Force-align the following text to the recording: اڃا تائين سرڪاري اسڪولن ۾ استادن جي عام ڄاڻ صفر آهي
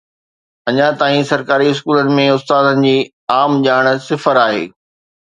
اڃا 0.69 0.87
تائين 1.01 1.23
سرڪاري 1.33 1.67
اسڪولن 1.71 2.09
۾ 2.21 2.27
استادن 2.37 2.83
جي 2.89 2.97
عام 3.39 3.63
ڄاڻ 3.67 3.95
صفر 4.11 4.45
آهي 4.49 4.63